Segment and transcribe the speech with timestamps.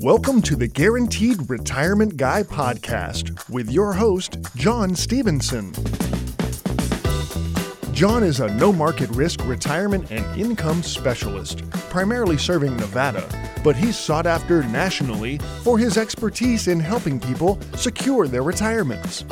[0.00, 5.72] Welcome to the Guaranteed Retirement Guy podcast with your host, John Stevenson.
[7.92, 13.28] John is a no market risk retirement and income specialist, primarily serving Nevada,
[13.64, 19.24] but he's sought after nationally for his expertise in helping people secure their retirements.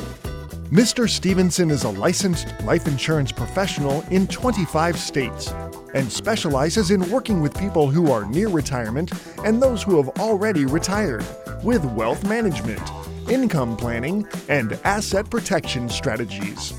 [0.72, 1.08] Mr.
[1.08, 5.52] Stevenson is a licensed life insurance professional in 25 states
[5.96, 9.10] and specializes in working with people who are near retirement
[9.44, 11.24] and those who have already retired
[11.62, 12.82] with wealth management,
[13.30, 16.74] income planning, and asset protection strategies.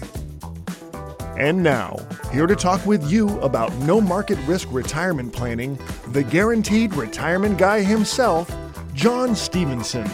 [1.35, 1.97] And now,
[2.31, 5.79] here to talk with you about no market risk retirement planning,
[6.09, 8.55] the guaranteed retirement guy himself,
[8.93, 10.07] John Stevenson.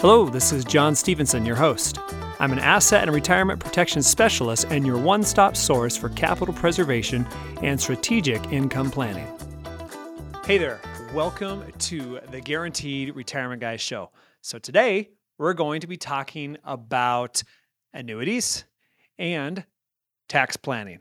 [0.00, 2.00] Hello, this is John Stevenson, your host.
[2.38, 7.26] I'm an asset and retirement protection specialist and your one stop source for capital preservation
[7.62, 9.26] and strategic income planning.
[10.44, 10.78] Hey there,
[11.14, 14.10] welcome to the Guaranteed Retirement Guys Show.
[14.42, 17.42] So, today we're going to be talking about
[17.94, 18.66] annuities
[19.18, 19.64] and
[20.28, 21.00] tax planning.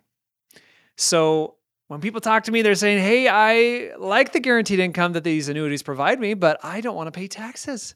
[0.96, 1.56] So,
[1.90, 5.50] when people talk to me, they're saying, Hey, I like the guaranteed income that these
[5.50, 7.94] annuities provide me, but I don't want to pay taxes.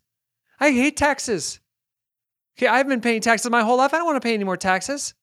[0.60, 1.62] I hate taxes.
[2.58, 3.94] Okay, I've been paying taxes my whole life.
[3.94, 5.14] I don't want to pay any more taxes.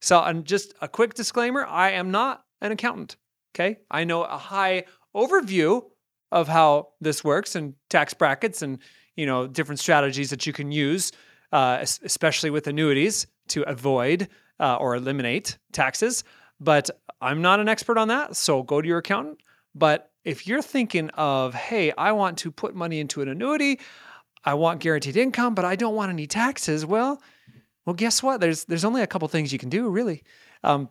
[0.00, 3.16] So, and just a quick disclaimer I am not an accountant.
[3.54, 5.82] Okay, I know a high overview
[6.30, 8.78] of how this works and tax brackets and
[9.16, 11.12] you know different strategies that you can use,
[11.52, 16.24] uh, especially with annuities to avoid uh, or eliminate taxes.
[16.58, 19.38] But I'm not an expert on that, so go to your accountant.
[19.74, 23.80] But if you're thinking of, hey, I want to put money into an annuity,
[24.44, 26.84] I want guaranteed income, but I don't want any taxes.
[26.84, 27.22] Well,
[27.86, 28.40] well, guess what?
[28.40, 30.22] There's there's only a couple things you can do, really.
[30.62, 30.88] Um,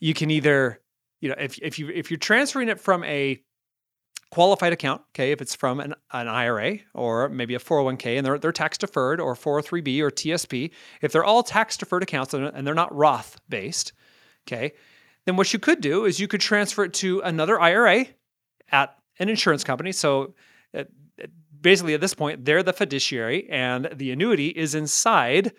[0.00, 0.80] you can either,
[1.20, 3.40] you know, if if you if you're transferring it from a
[4.30, 8.36] qualified account, okay, if it's from an, an IRA or maybe a 401k and they're,
[8.36, 12.74] they're tax deferred or 403b or TSP, if they're all tax deferred accounts and they're
[12.74, 13.92] not Roth based,
[14.44, 14.72] okay,
[15.24, 18.06] then what you could do is you could transfer it to another IRA
[18.72, 19.92] at an insurance company.
[19.92, 20.34] So
[20.76, 20.82] uh,
[21.64, 25.52] basically at this point, they're the fiduciary and the annuity is inside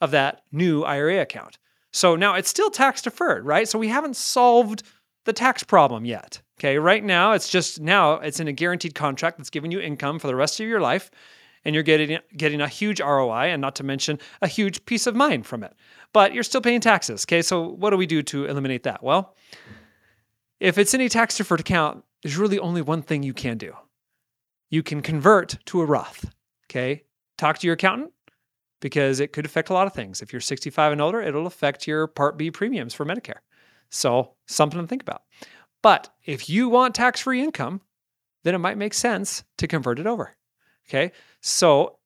[0.00, 1.58] of that new IRA account.
[1.92, 3.68] So now it's still tax deferred, right?
[3.68, 4.82] So we haven't solved
[5.24, 6.40] the tax problem yet.
[6.58, 10.18] Okay, right now it's just now it's in a guaranteed contract that's giving you income
[10.18, 11.10] for the rest of your life
[11.64, 15.14] and you're getting getting a huge ROI and not to mention a huge peace of
[15.14, 15.74] mind from it.
[16.12, 17.24] But you're still paying taxes.
[17.24, 19.02] Okay, so what do we do to eliminate that?
[19.02, 19.34] Well,
[20.60, 23.74] if it's any tax deferred account, there's really only one thing you can do.
[24.72, 26.32] You can convert to a Roth.
[26.66, 27.04] Okay,
[27.36, 28.10] talk to your accountant
[28.80, 30.22] because it could affect a lot of things.
[30.22, 33.40] If you're 65 and older, it'll affect your Part B premiums for Medicare.
[33.90, 35.22] So, something to think about.
[35.82, 37.82] But if you want tax free income,
[38.44, 40.34] then it might make sense to convert it over.
[40.88, 41.12] Okay.
[41.42, 41.98] So,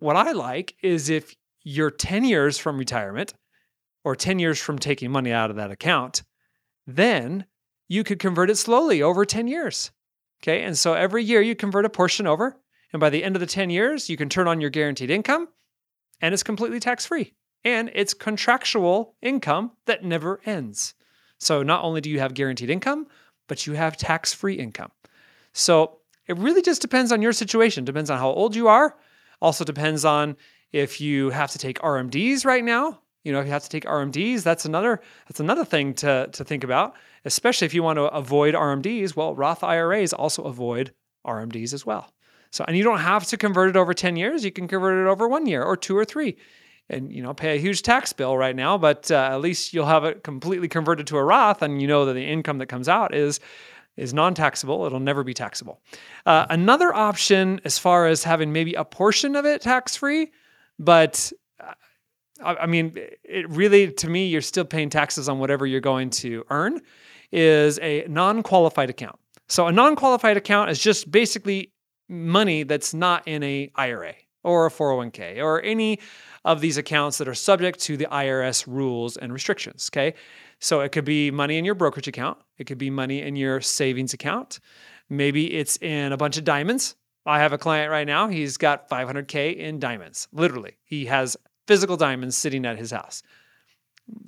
[0.00, 3.34] what I like is if you're 10 years from retirement
[4.02, 6.24] or 10 years from taking money out of that account,
[6.88, 7.46] then
[7.86, 9.92] you could convert it slowly over 10 years.
[10.42, 10.62] Okay.
[10.62, 12.56] And so every year you convert a portion over.
[12.92, 15.48] And by the end of the 10 years, you can turn on your guaranteed income
[16.20, 17.34] and it's completely tax free.
[17.64, 20.94] And it's contractual income that never ends.
[21.38, 23.06] So not only do you have guaranteed income,
[23.48, 24.90] but you have tax free income.
[25.52, 28.96] So it really just depends on your situation, depends on how old you are.
[29.42, 30.36] Also depends on
[30.72, 33.00] if you have to take RMDs right now.
[33.24, 36.44] You know, if you have to take RMDs, that's another that's another thing to, to
[36.44, 39.16] think about, especially if you want to avoid RMDs.
[39.16, 40.92] Well, Roth IRAs also avoid
[41.26, 42.12] RMDs as well.
[42.50, 44.44] So, and you don't have to convert it over 10 years.
[44.44, 46.36] You can convert it over one year or two or three
[46.90, 49.86] and you know pay a huge tax bill right now but uh, at least you'll
[49.86, 52.88] have it completely converted to a roth and you know that the income that comes
[52.88, 53.38] out is
[53.96, 55.80] is non-taxable it'll never be taxable
[56.26, 60.32] uh, another option as far as having maybe a portion of it tax-free
[60.80, 61.74] but uh,
[62.42, 66.44] I mean, it really, to me, you're still paying taxes on whatever you're going to
[66.48, 66.80] earn,
[67.32, 69.18] is a non qualified account.
[69.48, 71.72] So, a non qualified account is just basically
[72.08, 75.98] money that's not in a IRA or a 401k or any
[76.44, 79.90] of these accounts that are subject to the IRS rules and restrictions.
[79.92, 80.14] Okay.
[80.58, 83.60] So it could be money in your brokerage account, it could be money in your
[83.60, 84.60] savings account.
[85.08, 86.94] Maybe it's in a bunch of diamonds.
[87.26, 90.28] I have a client right now, he's got 500K in diamonds.
[90.32, 91.36] Literally, he has
[91.66, 93.22] physical diamonds sitting at his house.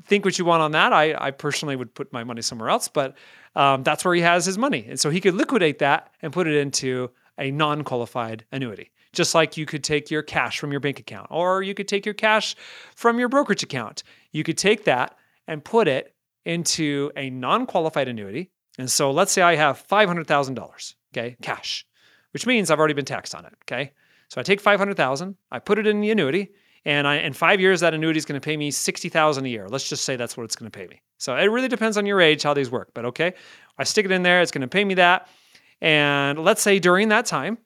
[0.04, 0.92] Think what you want on that.
[0.92, 3.16] I, I personally would put my money somewhere else, but
[3.56, 4.86] um, that's where he has his money.
[4.88, 9.34] And so he could liquidate that and put it into a non qualified annuity just
[9.34, 12.14] like you could take your cash from your bank account or you could take your
[12.14, 12.56] cash
[12.94, 14.02] from your brokerage account.
[14.32, 15.16] You could take that
[15.46, 16.14] and put it
[16.44, 18.50] into a non qualified annuity.
[18.78, 21.86] And so let's say I have $500,000, okay, cash,
[22.32, 23.92] which means I've already been taxed on it, okay?
[24.28, 26.52] So I take 500,000, I put it in the annuity,
[26.84, 29.68] and I, in five years, that annuity is going to pay me 60,000 a year.
[29.68, 31.00] Let's just say that's what it's going to pay me.
[31.18, 33.34] So it really depends on your age how these work, but okay.
[33.78, 35.28] I stick it in there, it's going to pay me that.
[35.80, 37.58] And let's say during that time,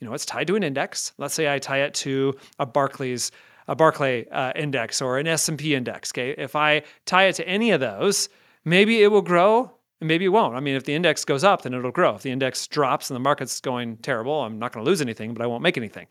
[0.00, 1.12] you know, it's tied to an index.
[1.18, 3.30] Let's say I tie it to a Barclays,
[3.66, 6.12] a Barclay uh, index or an S&P index.
[6.12, 8.28] Okay, if I tie it to any of those,
[8.64, 10.54] maybe it will grow, and maybe it won't.
[10.54, 12.14] I mean, if the index goes up, then it'll grow.
[12.14, 15.34] If the index drops and the market's going terrible, I'm not going to lose anything,
[15.34, 16.06] but I won't make anything.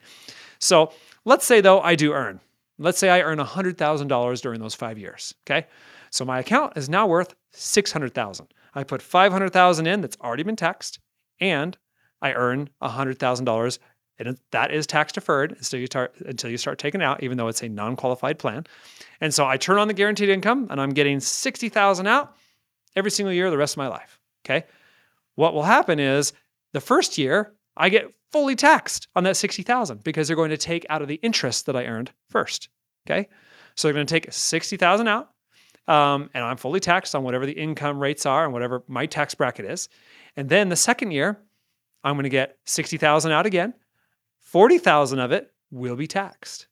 [0.59, 0.91] So
[1.25, 2.39] let's say though I do earn.
[2.77, 5.33] Let's say I earn $100,000 during those five years.
[5.45, 5.67] Okay,
[6.11, 8.47] so my account is now worth 600,000.
[8.73, 10.99] I put 500,000 in that's already been taxed,
[11.39, 11.77] and
[12.21, 13.79] I earn $100,000
[14.19, 17.47] and that is tax deferred until you start until you start taking out even though
[17.47, 18.65] it's a non-qualified plan.
[19.21, 22.35] And so I turn on the guaranteed income and I'm getting 60,000 out
[22.95, 24.65] every single year the rest of my life, okay?
[25.35, 26.33] What will happen is
[26.73, 30.85] the first year I get fully taxed on that 60,000 because they're going to take
[30.89, 32.69] out of the interest that I earned first,
[33.07, 33.29] okay?
[33.75, 35.29] So they're going to take 60,000 out
[35.87, 39.33] um, and I'm fully taxed on whatever the income rates are and whatever my tax
[39.35, 39.87] bracket is.
[40.35, 41.39] And then the second year,
[42.03, 43.73] I'm going to get 60,000 out again.
[44.41, 46.67] 40,000 of it will be taxed,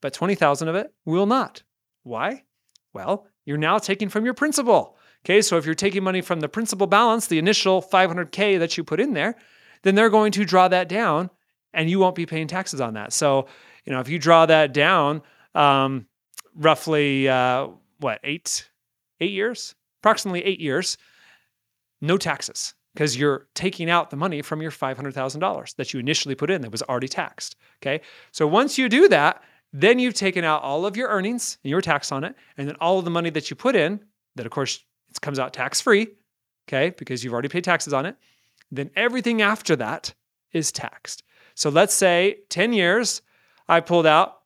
[0.00, 1.62] but 20,000 of it will not.
[2.02, 2.44] Why?
[2.92, 4.96] Well, you're now taking from your principal.
[5.24, 8.84] Okay, so if you're taking money from the principal balance, the initial 500K that you
[8.84, 9.36] put in there,
[9.82, 11.30] then they're going to draw that down
[11.72, 13.12] and you won't be paying taxes on that.
[13.12, 13.46] So,
[13.84, 15.22] you know, if you draw that down
[15.54, 16.06] um,
[16.54, 18.68] roughly, uh, what, eight,
[19.20, 20.96] eight years, approximately eight years,
[22.00, 26.50] no taxes because you're taking out the money from your $500,000 that you initially put
[26.50, 27.54] in that was already taxed.
[27.80, 28.00] Okay.
[28.32, 29.42] So once you do that,
[29.72, 32.34] then you've taken out all of your earnings and your tax on it.
[32.56, 34.00] And then all of the money that you put in,
[34.34, 36.08] that of course it comes out tax free.
[36.68, 36.90] Okay.
[36.98, 38.16] Because you've already paid taxes on it.
[38.70, 40.14] Then everything after that
[40.52, 41.22] is taxed.
[41.54, 43.22] So let's say 10 years,
[43.68, 44.38] I pulled out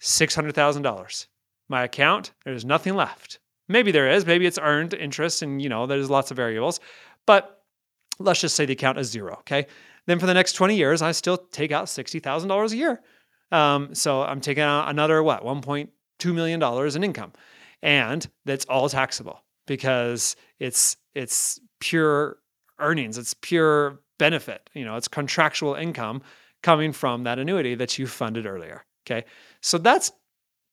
[0.00, 1.26] $600,000.
[1.68, 3.38] My account, there's nothing left.
[3.68, 6.80] Maybe there is, maybe it's earned interest and you know, there's lots of variables.
[7.26, 7.62] But
[8.18, 9.36] let's just say the account is zero.
[9.40, 9.66] Okay.
[10.06, 13.00] Then for the next 20 years, I still take out $60,000 a year.
[13.52, 16.62] Um, so I'm taking out another, what, $1.2 million
[16.96, 17.32] in income.
[17.82, 22.38] And that's all taxable because it's, it's pure
[22.80, 23.18] earnings.
[23.18, 24.68] It's pure benefit.
[24.74, 26.22] You know, it's contractual income
[26.62, 28.84] coming from that annuity that you funded earlier.
[29.06, 29.24] Okay.
[29.60, 30.12] So that's,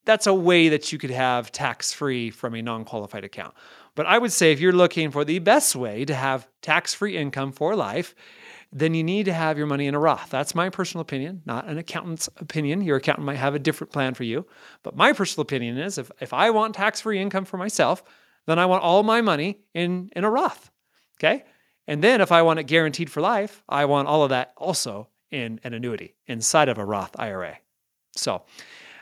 [0.05, 3.53] that's a way that you could have tax free from a non qualified account.
[3.95, 7.17] But I would say if you're looking for the best way to have tax free
[7.17, 8.13] income for life,
[8.71, 10.29] then you need to have your money in a Roth.
[10.29, 12.81] That's my personal opinion, not an accountant's opinion.
[12.81, 14.45] Your accountant might have a different plan for you.
[14.83, 18.03] But my personal opinion is if, if I want tax free income for myself,
[18.45, 20.69] then I want all my money in, in a Roth.
[21.17, 21.43] Okay.
[21.87, 25.07] And then if I want it guaranteed for life, I want all of that also
[25.31, 27.57] in an annuity inside of a Roth IRA.
[28.15, 28.43] So,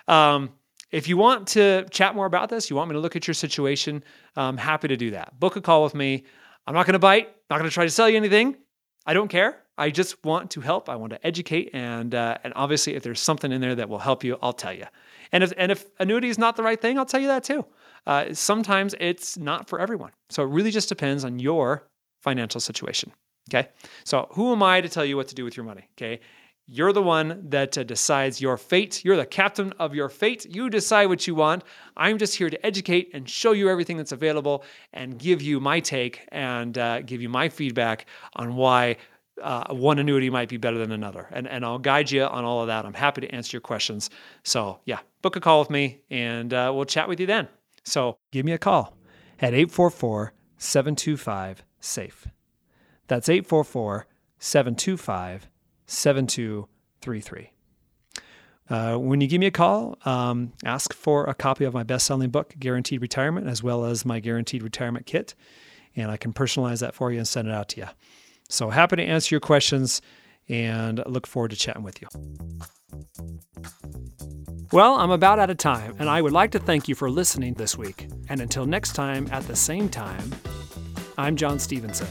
[0.08, 0.52] um,
[0.92, 3.34] if you want to chat more about this, you want me to look at your
[3.34, 4.04] situation,
[4.36, 5.38] I'm happy to do that.
[5.40, 6.24] Book a call with me.
[6.68, 8.56] I'm not going to bite, not going to try to sell you anything.
[9.06, 9.58] I don't care.
[9.78, 10.88] I just want to help.
[10.88, 14.00] I want to educate, and uh, and obviously, if there's something in there that will
[14.00, 14.86] help you, I'll tell you.
[15.32, 17.66] And if and if annuity is not the right thing, I'll tell you that too.
[18.08, 21.90] Uh, sometimes it's not for everyone, so it really just depends on your
[22.30, 23.12] financial situation.
[23.50, 23.70] Okay,
[24.04, 25.86] so who am I to tell you what to do with your money?
[25.96, 26.20] Okay,
[26.68, 29.06] you're the one that uh, decides your fate.
[29.06, 30.46] You're the captain of your fate.
[30.46, 31.64] You decide what you want.
[31.96, 35.80] I'm just here to educate and show you everything that's available and give you my
[35.80, 38.98] take and uh, give you my feedback on why
[39.44, 41.28] uh, one annuity might be better than another.
[41.32, 42.84] And, and I'll guide you on all of that.
[42.86, 44.10] I'm happy to answer your questions.
[44.44, 47.48] So, yeah, book a call with me and uh, we'll chat with you then.
[47.84, 48.98] So, give me a call
[49.40, 52.28] at 844 725 SAFE.
[53.08, 54.08] That's 844
[54.40, 55.48] 725
[55.88, 57.52] 7233.
[58.68, 62.08] Uh, when you give me a call, um, ask for a copy of my best
[62.08, 65.36] selling book, Guaranteed Retirement, as well as my Guaranteed Retirement Kit,
[65.96, 67.88] and I can personalize that for you and send it out to you.
[68.50, 70.02] So happy to answer your questions
[70.50, 72.08] and look forward to chatting with you.
[74.72, 77.54] Well, I'm about out of time, and I would like to thank you for listening
[77.54, 78.08] this week.
[78.30, 80.32] And until next time at the same time,
[81.18, 82.08] I'm John Stevenson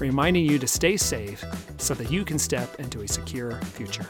[0.00, 1.44] reminding you to stay safe
[1.76, 4.06] so that you can step into a secure future.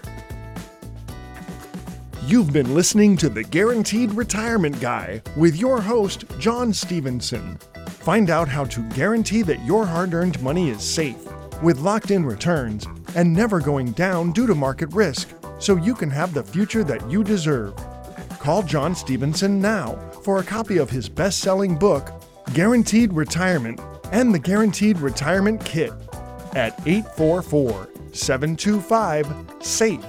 [2.26, 7.58] You've been listening to the Guaranteed Retirement Guy with your host, John Stevenson.
[7.88, 11.16] Find out how to guarantee that your hard earned money is safe,
[11.62, 16.10] with locked in returns, and never going down due to market risk, so you can
[16.10, 17.74] have the future that you deserve.
[18.38, 22.12] Call John Stevenson now for a copy of his best selling book,
[22.52, 23.80] Guaranteed Retirement
[24.12, 25.92] and the Guaranteed Retirement Kit
[26.54, 29.26] at 844 725
[29.60, 30.04] SAFE.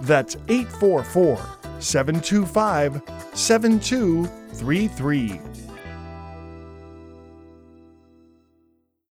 [0.00, 1.38] That's 844
[1.80, 3.02] 725
[3.34, 5.40] 7233.